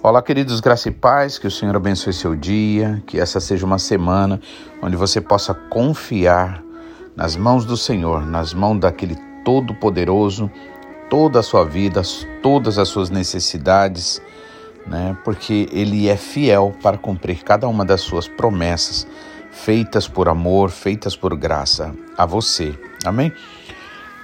[0.00, 3.80] Olá, queridos graça e paz, que o Senhor abençoe seu dia, que essa seja uma
[3.80, 4.40] semana
[4.80, 6.62] onde você possa confiar
[7.16, 10.48] nas mãos do Senhor, nas mãos daquele Todo-Poderoso,
[11.10, 12.00] toda a sua vida,
[12.40, 14.22] todas as suas necessidades,
[14.86, 15.18] né?
[15.24, 19.04] Porque Ele é fiel para cumprir cada uma das suas promessas,
[19.50, 22.72] feitas por amor, feitas por graça a você.
[23.04, 23.32] Amém?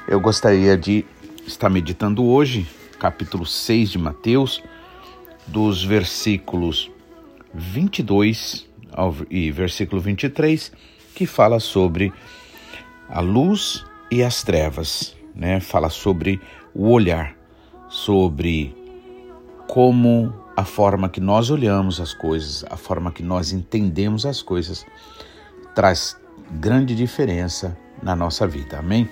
[0.06, 1.04] Eu gostaria de
[1.45, 2.65] estar meditando hoje,
[3.01, 4.62] capítulo 6 de Mateus
[5.46, 6.90] dos versículos
[7.52, 10.72] 22 ao, e versículo 23,
[11.14, 12.12] que fala sobre
[13.08, 15.60] a luz e as trevas, né?
[15.60, 16.40] Fala sobre
[16.74, 17.36] o olhar,
[17.88, 18.74] sobre
[19.68, 24.86] como a forma que nós olhamos as coisas, a forma que nós entendemos as coisas,
[25.74, 26.16] traz
[26.52, 28.79] grande diferença na nossa vida.
[28.79, 29.08] Amém?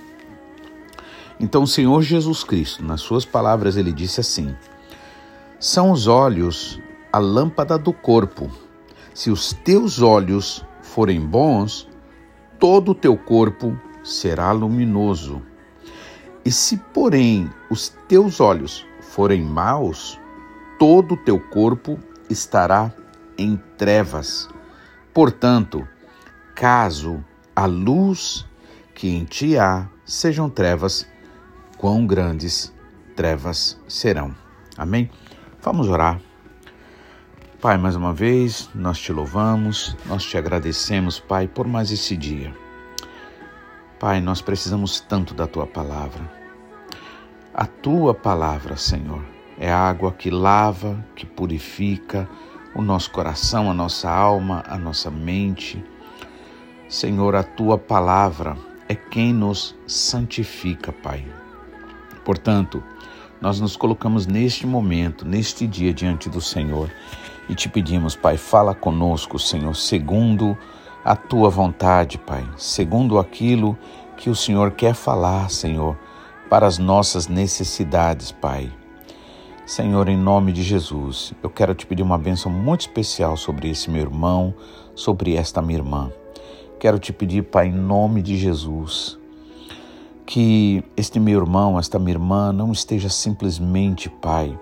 [1.40, 4.54] Então, o Senhor Jesus Cristo, nas suas palavras, ele disse assim:
[5.62, 6.82] são os olhos
[7.12, 8.50] a lâmpada do corpo.
[9.14, 11.88] Se os teus olhos forem bons,
[12.58, 15.40] todo o teu corpo será luminoso.
[16.44, 20.18] E se, porém, os teus olhos forem maus,
[20.80, 21.96] todo o teu corpo
[22.28, 22.92] estará
[23.38, 24.48] em trevas.
[25.14, 25.86] Portanto,
[26.56, 27.24] caso
[27.54, 28.44] a luz
[28.96, 31.06] que em ti há sejam trevas,
[31.78, 32.72] quão grandes
[33.14, 34.34] trevas serão.
[34.76, 35.08] Amém?
[35.64, 36.20] Vamos orar.
[37.60, 42.52] Pai, mais uma vez, nós te louvamos, nós te agradecemos, Pai, por mais esse dia.
[44.00, 46.28] Pai, nós precisamos tanto da tua palavra.
[47.54, 49.22] A tua palavra, Senhor,
[49.56, 52.28] é água que lava, que purifica
[52.74, 55.80] o nosso coração, a nossa alma, a nossa mente.
[56.88, 58.56] Senhor, a tua palavra
[58.88, 61.24] é quem nos santifica, Pai.
[62.24, 62.82] Portanto,
[63.42, 66.88] nós nos colocamos neste momento, neste dia diante do Senhor
[67.48, 70.56] e te pedimos, Pai, fala conosco, Senhor, segundo
[71.04, 73.76] a tua vontade, Pai, segundo aquilo
[74.16, 75.98] que o Senhor quer falar, Senhor,
[76.48, 78.72] para as nossas necessidades, Pai.
[79.66, 83.90] Senhor, em nome de Jesus, eu quero te pedir uma bênção muito especial sobre esse
[83.90, 84.54] meu irmão,
[84.94, 86.12] sobre esta minha irmã.
[86.78, 89.18] Quero te pedir, Pai, em nome de Jesus,
[90.32, 94.58] que este meu irmão, esta minha irmã não esteja simplesmente, Pai,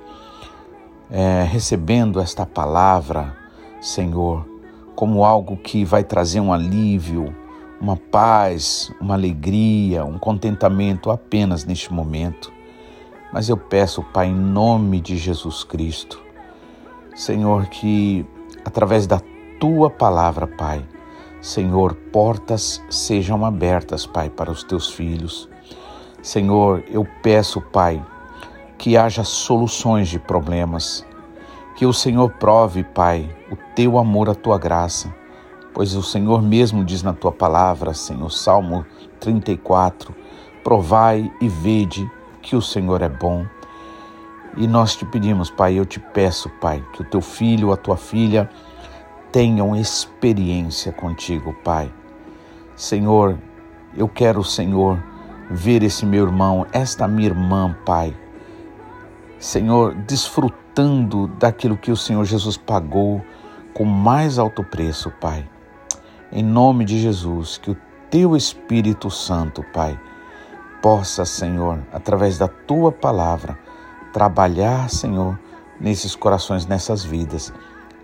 [1.08, 3.36] é, recebendo esta palavra,
[3.80, 4.44] Senhor,
[4.96, 7.32] como algo que vai trazer um alívio,
[7.80, 12.52] uma paz, uma alegria, um contentamento apenas neste momento.
[13.32, 16.20] Mas eu peço, Pai, em nome de Jesus Cristo,
[17.14, 18.26] Senhor, que
[18.64, 19.20] através da
[19.60, 20.84] tua palavra, Pai,
[21.40, 25.48] Senhor, portas sejam abertas, Pai, para os teus filhos.
[26.22, 28.04] Senhor, eu peço, Pai,
[28.76, 31.04] que haja soluções de problemas.
[31.76, 35.12] Que o Senhor prove, Pai, o teu amor, a tua graça.
[35.72, 38.84] Pois o Senhor mesmo diz na tua palavra, Senhor, Salmo
[39.18, 40.14] 34,
[40.62, 42.10] provai e vede
[42.42, 43.46] que o Senhor é bom.
[44.58, 47.96] E nós te pedimos, Pai, eu te peço, Pai, que o teu filho, a tua
[47.96, 48.50] filha,
[49.32, 51.90] tenham experiência contigo, Pai.
[52.76, 53.38] Senhor,
[53.96, 55.02] eu quero, Senhor,
[55.50, 58.16] ver esse meu irmão, esta minha irmã, Pai.
[59.38, 63.20] Senhor, desfrutando daquilo que o Senhor Jesus pagou
[63.74, 65.48] com mais alto preço, Pai.
[66.32, 67.76] Em nome de Jesus, que o
[68.10, 69.98] teu Espírito Santo, Pai,
[70.80, 73.58] possa, Senhor, através da tua palavra,
[74.12, 75.38] trabalhar, Senhor,
[75.80, 77.52] nesses corações, nessas vidas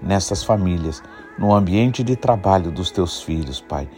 [0.02, 1.02] nessas famílias,
[1.38, 3.88] no ambiente de trabalho dos teus filhos, Pai.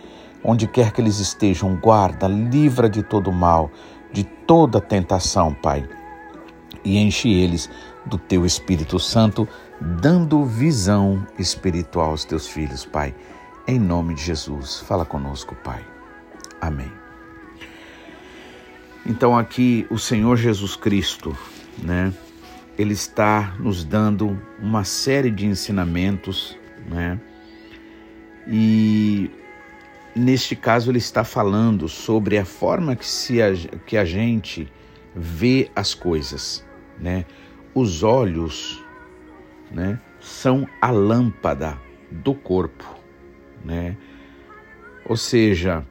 [0.43, 3.71] Onde quer que eles estejam, guarda, livra de todo mal,
[4.13, 5.89] de toda tentação, Pai.
[6.85, 7.69] E enche eles
[8.07, 9.47] do teu Espírito Santo,
[9.81, 13.15] dando visão espiritual aos teus filhos, Pai.
[13.67, 15.85] Em nome de Jesus, fala conosco, Pai.
[16.61, 16.91] Amém.
[19.05, 21.37] Então aqui o Senhor Jesus Cristo,
[21.83, 22.13] né?
[22.79, 26.57] ele está nos dando uma série de ensinamentos,
[26.89, 27.21] né?
[28.47, 29.31] E
[30.19, 33.55] neste caso ele está falando sobre a forma que, se a,
[33.87, 34.71] que a gente
[35.15, 36.65] vê as coisas,
[36.99, 37.25] né?
[37.75, 38.83] Os olhos,
[39.71, 41.79] né, são a lâmpada
[42.11, 42.85] do corpo,
[43.65, 43.97] né?
[45.05, 45.87] Ou seja,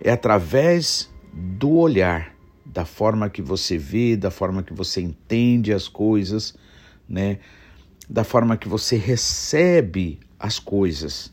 [0.00, 2.34] é através do olhar
[2.64, 6.54] da forma que você vê, da forma que você entende as coisas,
[7.08, 7.38] né?
[8.08, 11.32] Da forma que você recebe as coisas,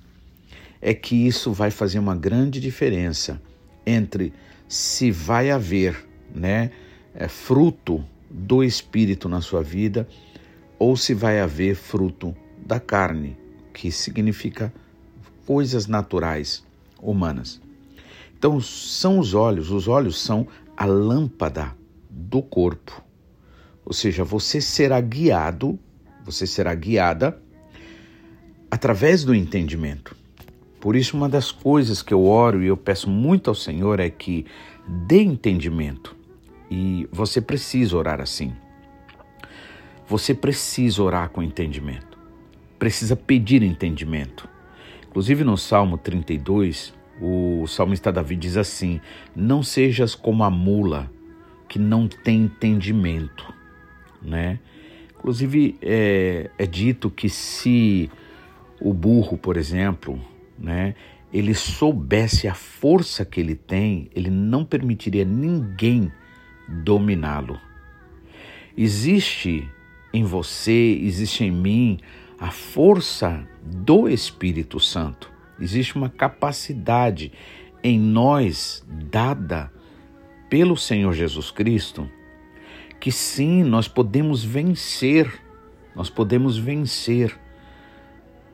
[0.85, 3.41] é que isso vai fazer uma grande diferença
[3.85, 4.33] entre
[4.67, 6.71] se vai haver, né,
[7.15, 10.05] é, fruto do Espírito na sua vida
[10.77, 13.37] ou se vai haver fruto da carne,
[13.73, 14.73] que significa
[15.45, 16.65] coisas naturais,
[17.01, 17.61] humanas.
[18.37, 20.45] Então, são os olhos, os olhos são
[20.75, 21.73] a lâmpada
[22.09, 23.01] do corpo.
[23.85, 25.79] Ou seja, você será guiado,
[26.25, 27.41] você será guiada
[28.69, 30.22] através do entendimento.
[30.83, 34.09] Por isso, uma das coisas que eu oro e eu peço muito ao Senhor é
[34.09, 34.45] que
[34.85, 36.13] dê entendimento.
[36.69, 38.53] E você precisa orar assim.
[40.05, 42.19] Você precisa orar com entendimento.
[42.77, 44.49] Precisa pedir entendimento.
[45.07, 48.99] Inclusive no Salmo 32, o salmista Davi diz assim:
[49.33, 51.09] Não sejas como a mula
[51.69, 53.53] que não tem entendimento,
[54.21, 54.59] né?
[55.17, 58.11] Inclusive é, é dito que se
[58.81, 60.19] o burro, por exemplo,
[60.57, 60.95] né,
[61.31, 66.11] ele soubesse a força que ele tem, ele não permitiria ninguém
[66.67, 67.59] dominá-lo.
[68.77, 69.69] Existe
[70.13, 71.99] em você, existe em mim
[72.39, 75.31] a força do Espírito Santo.
[75.59, 77.31] Existe uma capacidade
[77.83, 79.71] em nós dada
[80.49, 82.09] pelo Senhor Jesus Cristo
[83.03, 85.29] que sim, nós podemos vencer,
[85.93, 87.37] nós podemos vencer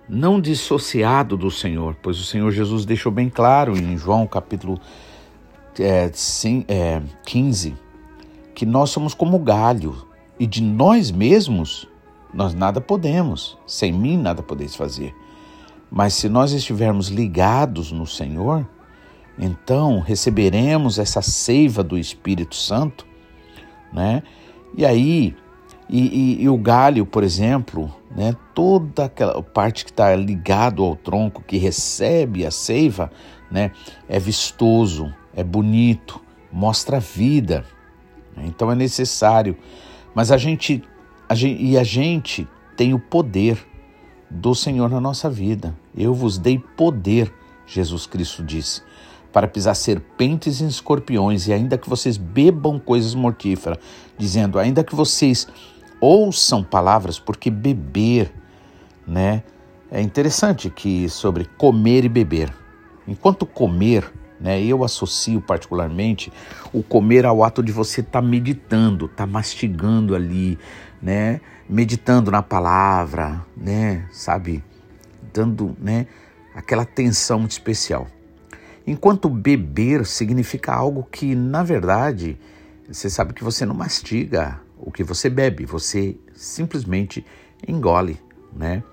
[0.10, 4.80] não dissociado do Senhor, pois o Senhor Jesus deixou bem claro em João capítulo
[5.80, 7.76] é, sim, é, 15
[8.56, 9.96] que nós somos como galho
[10.40, 11.88] e de nós mesmos
[12.34, 15.16] nós nada podemos, sem mim nada podeis fazer.
[15.90, 18.68] Mas se nós estivermos ligados no Senhor,
[19.38, 23.06] então receberemos essa seiva do Espírito Santo,
[23.92, 24.22] né?
[24.78, 25.36] E aí
[25.90, 26.02] e,
[26.40, 31.44] e, e, o galho, por exemplo, né, toda aquela parte que está ligado ao tronco,
[31.44, 33.12] que recebe a seiva,
[33.52, 33.72] né,
[34.08, 36.20] é vistoso, é bonito,
[36.52, 37.66] mostra vida.
[38.36, 39.58] Né, então é necessário.
[40.14, 40.84] Mas a gente,
[41.28, 43.64] a gente, e a gente tem o poder
[44.30, 45.76] do Senhor na nossa vida.
[45.96, 47.34] Eu vos dei poder,
[47.66, 48.82] Jesus Cristo disse,
[49.32, 53.78] para pisar serpentes e escorpiões, e ainda que vocês bebam coisas mortíferas,
[54.18, 55.48] dizendo, ainda que vocês
[56.00, 58.32] ouçam palavras, porque beber,
[59.08, 59.44] né?
[59.92, 62.54] É interessante que sobre comer e beber.
[63.08, 66.32] Enquanto comer, né, eu associo particularmente
[66.72, 70.60] o comer ao ato de você estar tá meditando, estar tá mastigando ali,
[71.02, 74.64] né, meditando na palavra, né, sabe,
[75.34, 76.06] dando, né,
[76.54, 78.08] aquela atenção muito especial.
[78.86, 82.38] Enquanto beber significa algo que, na verdade,
[82.88, 87.26] você sabe que você não mastiga o que você bebe, você simplesmente
[87.68, 88.20] engole,
[88.54, 88.84] né?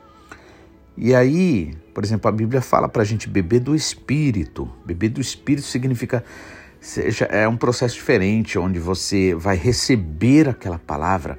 [0.96, 4.70] E aí, por exemplo, a Bíblia fala para a gente beber do Espírito.
[4.84, 6.24] Beber do Espírito significa
[6.80, 11.38] seja é um processo diferente, onde você vai receber aquela palavra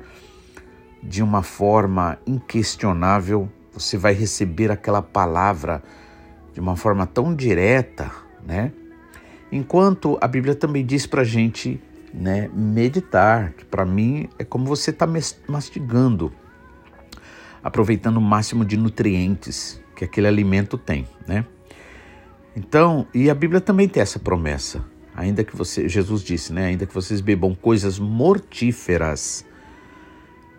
[1.01, 3.50] de uma forma inquestionável.
[3.73, 5.81] Você vai receber aquela palavra
[6.53, 8.11] de uma forma tão direta,
[8.45, 8.71] né?
[9.51, 11.81] Enquanto a Bíblia também diz para a gente
[12.17, 15.07] né, meditar, que para mim é como você está
[15.47, 16.33] mastigando,
[17.63, 21.45] aproveitando o máximo de nutrientes que aquele alimento tem, né?
[22.55, 24.83] Então, e a Bíblia também tem essa promessa,
[25.15, 29.45] ainda que você, Jesus disse, né, ainda que vocês bebam coisas mortíferas,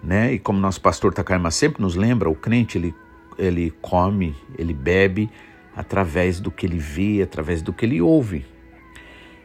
[0.03, 0.33] né?
[0.33, 2.95] E como nosso pastor Takayama sempre nos lembra, o crente ele
[3.39, 5.31] ele come, ele bebe
[5.75, 8.45] através do que ele vê, através do que ele ouve.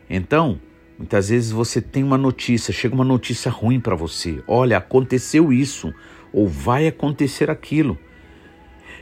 [0.09, 0.59] Então,
[0.97, 4.43] Muitas vezes você tem uma notícia, chega uma notícia ruim para você.
[4.47, 5.93] Olha, aconteceu isso,
[6.31, 7.97] ou vai acontecer aquilo.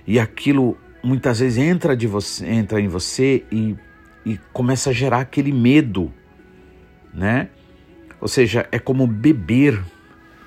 [0.07, 3.75] E aquilo muitas vezes entra, de você, entra em você e,
[4.25, 6.13] e começa a gerar aquele medo,
[7.13, 7.49] né?
[8.19, 9.79] Ou seja, é como beber.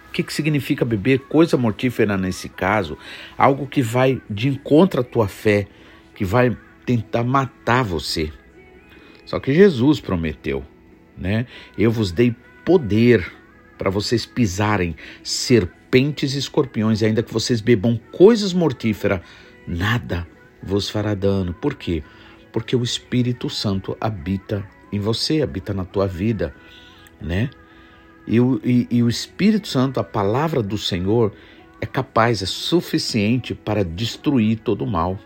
[0.09, 1.21] O que, que significa beber?
[1.21, 2.97] Coisa mortífera nesse caso,
[3.37, 5.67] algo que vai de encontro à tua fé,
[6.15, 8.33] que vai tentar matar você.
[9.27, 10.65] Só que Jesus prometeu
[11.17, 11.47] né?
[11.77, 13.33] Eu vos dei poder
[13.79, 19.21] para vocês pisarem serpentes e escorpiões, e ainda que vocês bebam coisas mortíferas,
[19.67, 20.27] nada
[20.63, 21.53] vos fará dano.
[21.53, 22.03] Por quê?
[22.53, 26.55] Porque o Espírito Santo habita em você, habita na tua vida,
[27.21, 27.51] né?
[28.27, 31.33] E o, e, e o Espírito Santo, a palavra do Senhor,
[31.81, 35.19] é capaz, é suficiente para destruir todo o mal.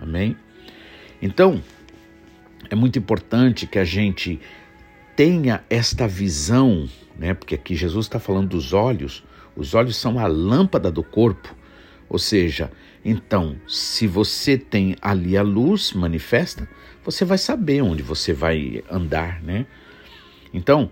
[0.00, 0.36] Amém?
[1.20, 1.60] Então,
[2.70, 4.40] é muito importante que a gente
[5.18, 7.34] tenha esta visão, né?
[7.34, 9.24] Porque aqui Jesus está falando dos olhos.
[9.56, 11.56] Os olhos são a lâmpada do corpo.
[12.08, 12.70] Ou seja,
[13.04, 16.68] então, se você tem ali a luz manifesta,
[17.04, 19.66] você vai saber onde você vai andar, né?
[20.54, 20.88] Então,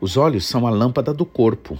[0.00, 1.76] os olhos são a lâmpada do corpo.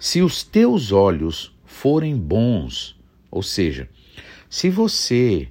[0.00, 2.98] Se os teus olhos forem bons,
[3.30, 3.88] ou seja,
[4.48, 5.48] se você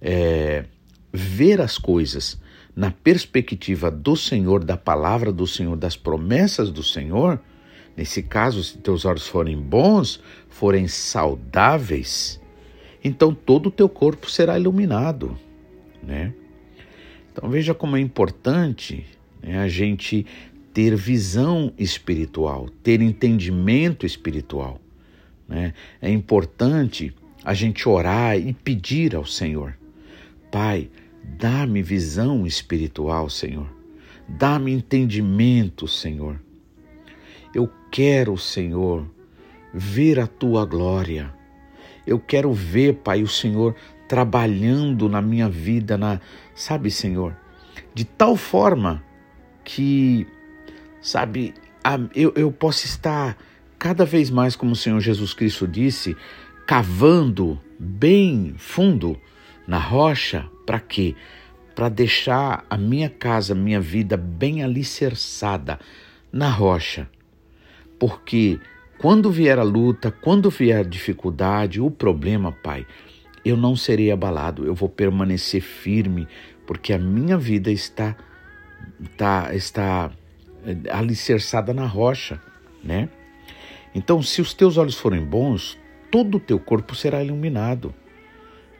[0.00, 0.64] é,
[1.12, 2.36] ver as coisas
[2.80, 7.38] na perspectiva do Senhor, da palavra do Senhor, das promessas do Senhor,
[7.94, 10.18] nesse caso, se teus olhos forem bons,
[10.48, 12.40] forem saudáveis,
[13.04, 15.36] então todo o teu corpo será iluminado,
[16.02, 16.32] né?
[17.30, 19.04] Então veja como é importante
[19.42, 20.24] né, a gente
[20.72, 24.80] ter visão espiritual, ter entendimento espiritual.
[25.46, 25.74] Né?
[26.00, 27.12] É importante
[27.44, 29.76] a gente orar e pedir ao Senhor:
[30.50, 30.88] Pai,
[31.22, 33.66] dá-me visão espiritual, Senhor.
[34.28, 36.40] Dá-me entendimento, Senhor.
[37.54, 39.04] Eu quero, Senhor,
[39.72, 41.34] ver a tua glória.
[42.06, 43.74] Eu quero ver, Pai, o Senhor
[44.08, 46.20] trabalhando na minha vida, na,
[46.54, 47.36] sabe, Senhor,
[47.94, 49.02] de tal forma
[49.62, 50.26] que,
[51.00, 51.54] sabe,
[52.14, 53.36] eu, eu posso estar
[53.78, 56.16] cada vez mais, como o Senhor Jesus Cristo disse,
[56.66, 59.18] cavando bem fundo
[59.66, 61.14] na rocha, para quê?
[61.74, 65.78] Para deixar a minha casa, minha vida bem alicerçada
[66.32, 67.08] na rocha.
[67.98, 68.58] Porque
[68.98, 72.86] quando vier a luta, quando vier a dificuldade, o problema, Pai,
[73.44, 76.28] eu não serei abalado, eu vou permanecer firme,
[76.66, 78.16] porque a minha vida está
[79.02, 80.10] está está
[80.64, 82.40] eh, alicerçada na rocha,
[82.84, 83.08] né?
[83.94, 85.78] Então, se os teus olhos forem bons,
[86.10, 87.94] todo o teu corpo será iluminado.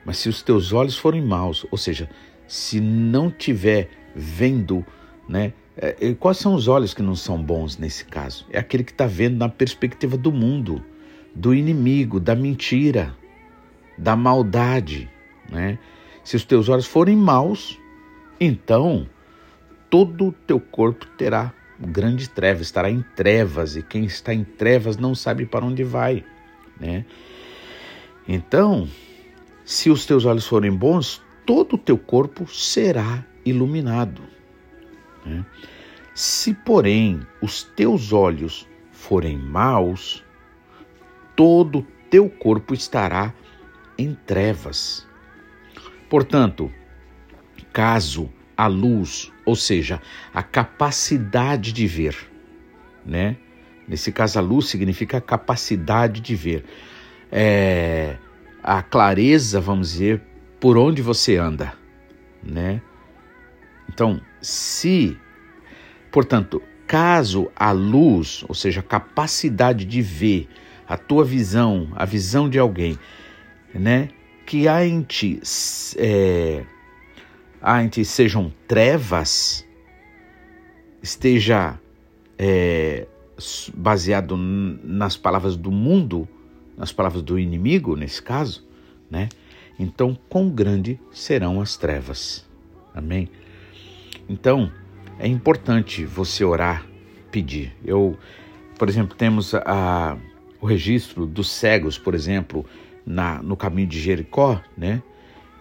[0.05, 2.09] Mas se os teus olhos forem maus, ou seja,
[2.47, 4.85] se não tiver vendo,
[5.29, 5.53] né?
[5.77, 8.47] É, quais são os olhos que não são bons nesse caso?
[8.51, 10.85] É aquele que está vendo na perspectiva do mundo,
[11.35, 13.15] do inimigo, da mentira,
[13.97, 15.09] da maldade,
[15.51, 15.79] né?
[16.25, 17.79] Se os teus olhos forem maus,
[18.39, 19.07] então
[19.89, 24.97] todo o teu corpo terá grande treva, estará em trevas, e quem está em trevas
[24.97, 26.25] não sabe para onde vai,
[26.79, 27.05] né?
[28.29, 28.87] Então,
[29.71, 34.21] se os teus olhos forem bons, todo o teu corpo será iluminado.
[35.25, 35.47] Né?
[36.13, 40.25] Se, porém, os teus olhos forem maus,
[41.37, 43.33] todo o teu corpo estará
[43.97, 45.07] em trevas.
[46.09, 46.69] Portanto,
[47.73, 50.03] caso a luz, ou seja,
[50.35, 52.17] a capacidade de ver,
[53.07, 53.37] né?
[53.87, 56.65] Nesse caso, a luz significa a capacidade de ver.
[57.31, 58.17] É,
[58.63, 60.23] a clareza, vamos dizer,
[60.59, 61.73] por onde você anda,
[62.43, 62.83] né?
[63.89, 65.17] Então, se,
[66.11, 70.49] portanto, caso a luz, ou seja, a capacidade de ver,
[70.89, 72.99] a tua visão, a visão de alguém,
[73.75, 74.09] né?
[74.45, 75.41] Que há em ti
[75.97, 76.65] é,
[77.63, 79.65] antes sejam trevas,
[81.03, 81.79] esteja
[82.39, 83.07] é,
[83.75, 86.29] baseado nas palavras do mundo,
[86.81, 88.67] nas palavras do inimigo, nesse caso,
[89.11, 89.29] né?
[89.79, 92.47] Então, quão grande serão as trevas.
[92.95, 93.29] Amém?
[94.27, 94.73] Então,
[95.19, 96.87] é importante você orar,
[97.31, 97.77] pedir.
[97.85, 98.17] Eu,
[98.79, 100.17] por exemplo, temos a,
[100.59, 102.65] o registro dos cegos, por exemplo,
[103.05, 105.03] na, no caminho de Jericó, né?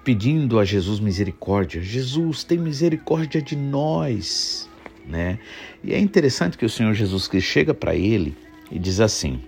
[0.05, 1.81] pedindo a Jesus misericórdia.
[1.81, 4.69] Jesus, tem misericórdia de nós,
[5.05, 5.37] né?
[5.83, 8.37] E é interessante que o Senhor Jesus Cristo chega para ele
[8.71, 9.41] e diz assim: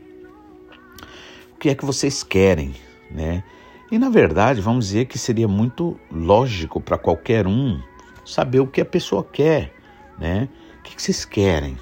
[1.62, 2.74] que é que vocês querem,
[3.12, 3.44] né?
[3.92, 7.80] E na verdade, vamos dizer que seria muito lógico para qualquer um
[8.26, 9.72] saber o que a pessoa quer,
[10.18, 10.50] né?
[10.80, 11.78] O que, vocês querem?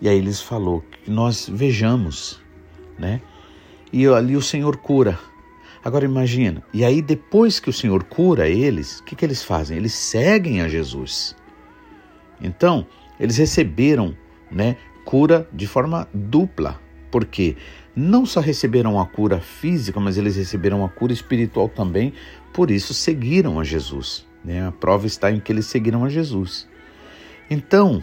[0.00, 2.42] E aí eles falou que nós vejamos,
[2.98, 3.20] né?
[3.92, 5.16] E ali o Senhor cura.
[5.84, 9.76] Agora imagina, e aí depois que o Senhor cura eles, o que, que eles fazem?
[9.76, 11.36] Eles seguem a Jesus.
[12.40, 12.84] Então,
[13.20, 14.16] eles receberam
[14.50, 16.80] né, cura de forma dupla,
[17.10, 17.56] porque
[17.94, 22.12] não só receberam a cura física, mas eles receberam a cura espiritual também,
[22.52, 24.26] por isso seguiram a Jesus.
[24.44, 24.66] Né?
[24.66, 26.68] A prova está em que eles seguiram a Jesus.
[27.50, 28.02] Então,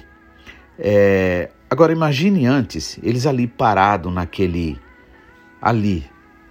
[0.78, 4.78] é, agora imagine antes, eles ali parados naquele,
[5.62, 6.06] ali,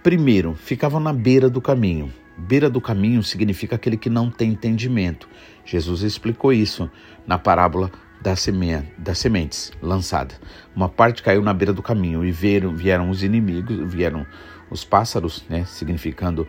[0.07, 2.13] Primeiro, ficavam na beira do caminho.
[2.37, 5.27] Beira do caminho significa aquele que não tem entendimento.
[5.65, 6.89] Jesus explicou isso
[7.27, 8.39] na parábola das,
[9.19, 10.39] sementes lançadas.
[10.75, 14.25] Uma parte caiu na beira do caminho e vieram, vieram os inimigos, vieram
[14.69, 16.47] os pássaros, né, significando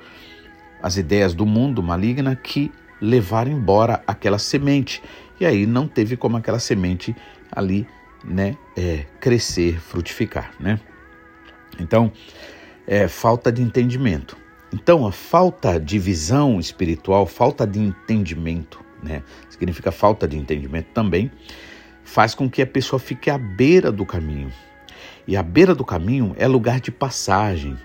[0.83, 5.03] as ideias do mundo maligna que levaram embora aquela semente.
[5.41, 7.15] E aí não teve como aquela semente
[7.51, 7.87] ali,
[8.25, 10.81] né, é, crescer, frutificar, né?
[11.79, 12.11] Então,
[12.87, 14.37] é, falta de entendimento.
[14.73, 19.23] Então, a falta de visão espiritual, falta de entendimento, né?
[19.49, 21.31] Significa falta de entendimento também,
[22.05, 24.53] faz com que a pessoa fique à beira do caminho.
[25.27, 27.77] E a beira do caminho é lugar de passagem,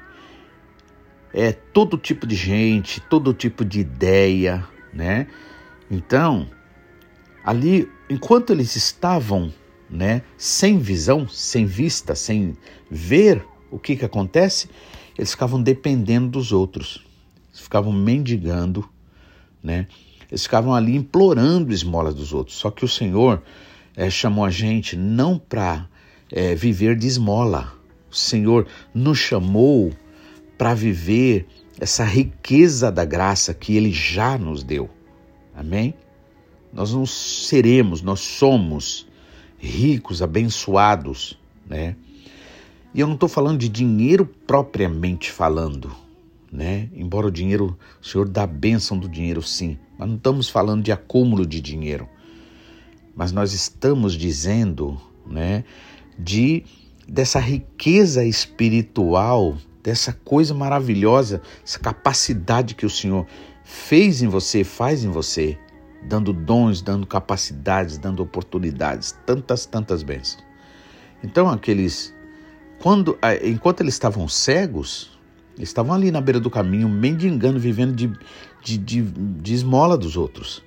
[1.33, 5.27] é todo tipo de gente, todo tipo de ideia, né?
[5.89, 6.47] Então,
[7.43, 9.51] ali, enquanto eles estavam,
[9.89, 12.55] né, sem visão, sem vista, sem
[12.89, 14.69] ver o que que acontece,
[15.17, 17.05] eles ficavam dependendo dos outros,
[17.49, 18.87] eles ficavam mendigando,
[19.61, 19.87] né?
[20.33, 22.57] Eles ficavam ali implorando esmolas dos outros.
[22.57, 23.43] Só que o Senhor
[23.95, 25.87] é, chamou a gente não para
[26.31, 27.71] é, viver de esmola.
[28.09, 29.93] O Senhor nos chamou
[30.57, 31.45] para viver
[31.79, 34.89] essa riqueza da graça que Ele já nos deu.
[35.55, 35.93] Amém?
[36.73, 39.05] Nós não seremos, nós somos
[39.59, 41.37] ricos, abençoados,
[41.69, 41.95] né?
[42.91, 45.95] E eu não estou falando de dinheiro propriamente falando,
[46.53, 46.87] né?
[46.93, 50.83] Embora o dinheiro, o Senhor dá a bênção do dinheiro, sim, mas não estamos falando
[50.83, 52.07] de acúmulo de dinheiro.
[53.15, 55.63] Mas nós estamos dizendo, né,
[56.17, 56.63] de
[57.07, 63.25] dessa riqueza espiritual, dessa coisa maravilhosa, essa capacidade que o Senhor
[63.63, 65.57] fez em você, faz em você,
[66.03, 70.43] dando dons, dando capacidades, dando oportunidades, tantas, tantas bênçãos.
[71.23, 72.13] Então aqueles
[72.79, 75.13] quando enquanto eles estavam cegos,
[75.59, 78.11] estavam ali na beira do caminho, mendigando, vivendo de,
[78.63, 80.63] de, de, de esmola dos outros.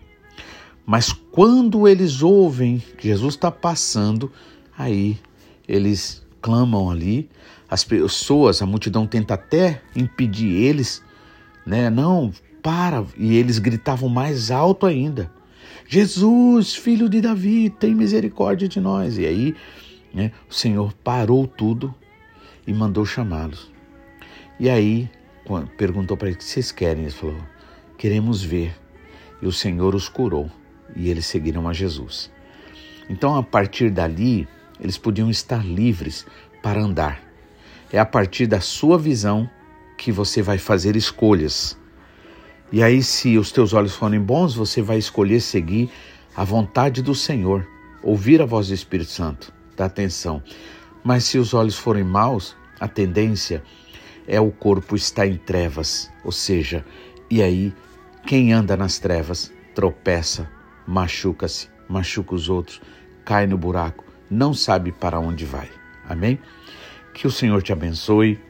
[0.85, 4.31] Mas quando eles ouvem que Jesus está passando,
[4.78, 5.19] aí
[5.66, 7.28] eles clamam ali,
[7.69, 11.02] as pessoas, a multidão tenta até impedir eles,
[11.66, 11.90] né?
[11.90, 13.05] Não, para!
[13.16, 15.33] E eles gritavam mais alto ainda:
[15.88, 19.19] Jesus, filho de Davi, tem misericórdia de nós.
[19.19, 19.55] E aí,
[20.14, 21.93] né, o Senhor parou tudo
[22.64, 23.75] e mandou chamá-los.
[24.59, 25.11] E aí,
[25.77, 27.03] perguntou para eles: o que vocês querem?
[27.03, 27.37] Eles falou:
[27.99, 28.75] queremos ver.
[29.40, 30.51] E o Senhor os curou
[30.95, 32.31] e eles seguiram a Jesus.
[33.09, 34.49] Então, a partir dali,
[34.81, 36.27] eles podiam estar livres
[36.62, 37.21] para andar.
[37.92, 39.49] É a partir da sua visão
[39.99, 41.79] que você vai fazer escolhas.
[42.73, 45.90] E aí, se os teus olhos forem bons, você vai escolher seguir
[46.35, 47.66] a vontade do Senhor,
[48.03, 50.42] ouvir a voz do Espírito Santo, dar atenção.
[51.05, 53.86] Mas se os olhos forem maus, a tendência é
[54.41, 56.85] o corpo estar em trevas, ou seja,
[57.31, 57.73] e aí
[58.27, 60.51] quem anda nas trevas tropeça,
[60.87, 62.81] machuca-se, machuca os outros,
[63.25, 65.71] cai no buraco, não sabe para onde vai.
[66.09, 66.39] Amém?
[67.15, 68.41] Que o Senhor te abençoe,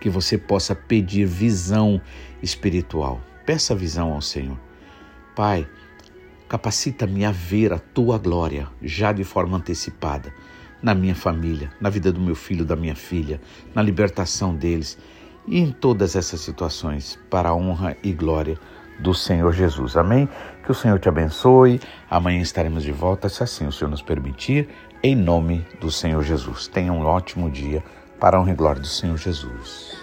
[0.00, 2.00] que você possa pedir visão
[2.42, 3.20] espiritual.
[3.44, 4.58] Peça visão ao Senhor.
[5.34, 5.68] Pai,
[6.48, 10.32] capacita-me a ver a tua glória já de forma antecipada
[10.82, 13.40] na minha família, na vida do meu filho, da minha filha,
[13.74, 14.98] na libertação deles
[15.46, 18.58] e em todas essas situações, para a honra e glória
[18.98, 19.96] do Senhor Jesus.
[19.96, 20.28] Amém?
[20.64, 21.80] Que o Senhor te abençoe.
[22.10, 24.68] Amanhã estaremos de volta, se assim o Senhor nos permitir,
[25.02, 26.68] em nome do Senhor Jesus.
[26.68, 27.82] Tenha um ótimo dia
[28.20, 29.97] para a honra e glória do Senhor Jesus.